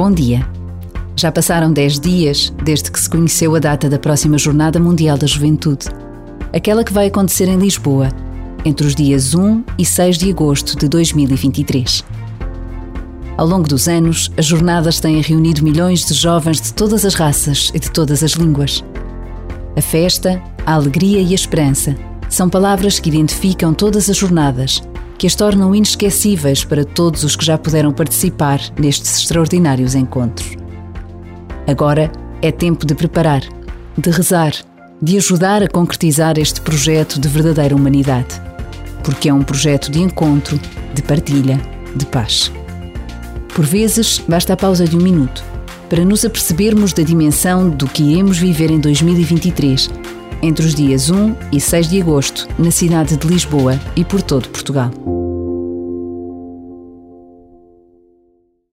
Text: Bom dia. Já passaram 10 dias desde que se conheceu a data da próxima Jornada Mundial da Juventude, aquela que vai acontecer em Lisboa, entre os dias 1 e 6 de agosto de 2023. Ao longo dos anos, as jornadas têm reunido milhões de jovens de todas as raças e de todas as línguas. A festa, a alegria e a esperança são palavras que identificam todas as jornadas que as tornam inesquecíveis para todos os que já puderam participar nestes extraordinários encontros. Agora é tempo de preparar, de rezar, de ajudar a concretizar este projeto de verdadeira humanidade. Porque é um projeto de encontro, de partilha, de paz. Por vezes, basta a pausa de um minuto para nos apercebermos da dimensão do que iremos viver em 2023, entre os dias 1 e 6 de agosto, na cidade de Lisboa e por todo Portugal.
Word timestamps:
Bom 0.00 0.10
dia. 0.10 0.48
Já 1.14 1.30
passaram 1.30 1.70
10 1.70 2.00
dias 2.00 2.50
desde 2.64 2.90
que 2.90 2.98
se 2.98 3.10
conheceu 3.10 3.54
a 3.54 3.58
data 3.58 3.86
da 3.86 3.98
próxima 3.98 4.38
Jornada 4.38 4.80
Mundial 4.80 5.18
da 5.18 5.26
Juventude, 5.26 5.88
aquela 6.54 6.82
que 6.82 6.90
vai 6.90 7.08
acontecer 7.08 7.46
em 7.48 7.58
Lisboa, 7.58 8.08
entre 8.64 8.86
os 8.86 8.94
dias 8.94 9.34
1 9.34 9.62
e 9.76 9.84
6 9.84 10.16
de 10.16 10.30
agosto 10.30 10.74
de 10.78 10.88
2023. 10.88 12.02
Ao 13.36 13.46
longo 13.46 13.68
dos 13.68 13.88
anos, 13.88 14.32
as 14.38 14.46
jornadas 14.46 15.00
têm 15.00 15.20
reunido 15.20 15.62
milhões 15.62 16.06
de 16.06 16.14
jovens 16.14 16.62
de 16.62 16.72
todas 16.72 17.04
as 17.04 17.12
raças 17.12 17.70
e 17.74 17.78
de 17.78 17.90
todas 17.90 18.22
as 18.22 18.30
línguas. 18.30 18.82
A 19.76 19.82
festa, 19.82 20.42
a 20.64 20.72
alegria 20.72 21.20
e 21.20 21.32
a 21.32 21.34
esperança 21.34 21.94
são 22.26 22.48
palavras 22.48 22.98
que 22.98 23.10
identificam 23.10 23.74
todas 23.74 24.08
as 24.08 24.16
jornadas 24.16 24.82
que 25.20 25.26
as 25.26 25.34
tornam 25.34 25.74
inesquecíveis 25.74 26.64
para 26.64 26.82
todos 26.82 27.24
os 27.24 27.36
que 27.36 27.44
já 27.44 27.58
puderam 27.58 27.92
participar 27.92 28.58
nestes 28.78 29.18
extraordinários 29.18 29.94
encontros. 29.94 30.56
Agora 31.66 32.10
é 32.40 32.50
tempo 32.50 32.86
de 32.86 32.94
preparar, 32.94 33.42
de 33.98 34.10
rezar, 34.10 34.54
de 35.02 35.18
ajudar 35.18 35.62
a 35.62 35.68
concretizar 35.68 36.38
este 36.38 36.62
projeto 36.62 37.20
de 37.20 37.28
verdadeira 37.28 37.76
humanidade. 37.76 38.40
Porque 39.04 39.28
é 39.28 39.34
um 39.34 39.42
projeto 39.42 39.90
de 39.90 40.00
encontro, 40.00 40.58
de 40.94 41.02
partilha, 41.02 41.60
de 41.94 42.06
paz. 42.06 42.50
Por 43.54 43.66
vezes, 43.66 44.22
basta 44.26 44.54
a 44.54 44.56
pausa 44.56 44.86
de 44.86 44.96
um 44.96 45.02
minuto 45.02 45.44
para 45.90 46.02
nos 46.02 46.24
apercebermos 46.24 46.94
da 46.94 47.02
dimensão 47.02 47.68
do 47.68 47.86
que 47.86 48.02
iremos 48.02 48.38
viver 48.38 48.70
em 48.70 48.80
2023, 48.80 49.90
entre 50.42 50.64
os 50.64 50.74
dias 50.74 51.10
1 51.10 51.34
e 51.52 51.60
6 51.60 51.90
de 51.90 52.00
agosto, 52.00 52.48
na 52.58 52.70
cidade 52.70 53.18
de 53.18 53.26
Lisboa 53.26 53.78
e 53.94 54.02
por 54.02 54.22
todo 54.22 54.48
Portugal. 54.48 54.90